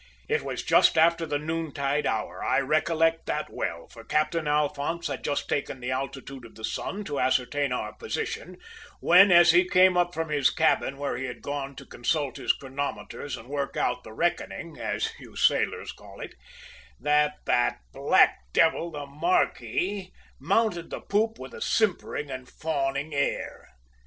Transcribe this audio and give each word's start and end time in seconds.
"It 0.27 0.41
was 0.43 0.63
just 0.63 0.97
after 0.97 1.27
the 1.27 1.37
noontide 1.37 2.07
hour, 2.07 2.43
I 2.43 2.57
recollect 2.59 3.27
that 3.27 3.51
well, 3.53 3.87
for 3.87 4.03
Captain 4.03 4.47
Alphonse 4.47 5.05
had 5.05 5.23
just 5.23 5.47
taken 5.47 5.79
the 5.79 5.91
altitude 5.91 6.43
of 6.43 6.55
the 6.55 6.63
sun 6.63 7.03
to 7.03 7.19
ascertain 7.19 7.71
our 7.71 7.93
position, 7.93 8.57
when, 8.99 9.31
as 9.31 9.51
he 9.51 9.69
came 9.69 9.95
up 9.95 10.11
from 10.15 10.29
his 10.29 10.49
cabin 10.49 10.97
where 10.97 11.17
he 11.17 11.25
had 11.25 11.43
gone 11.43 11.75
to 11.75 11.85
consult 11.85 12.37
his 12.37 12.51
chronometers 12.51 13.37
and 13.37 13.47
work 13.47 13.77
out 13.77 14.03
`the 14.03 14.17
reckoning,' 14.17 14.79
as 14.79 15.11
you 15.19 15.35
sailors 15.35 15.91
call 15.91 16.19
it, 16.19 16.33
that 16.99 17.35
that 17.45 17.77
black 17.93 18.39
devil 18.53 18.89
the 18.89 19.05
`marquis' 19.05 20.11
mounted 20.39 20.89
the 20.89 21.01
poop 21.01 21.37
with 21.37 21.53
a 21.53 21.61
simpering 21.61 22.31
and 22.31 22.49
fawning 22.49 23.13
air. 23.13 23.67